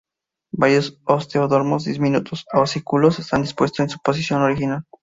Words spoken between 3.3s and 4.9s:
dispuestos en su posición original.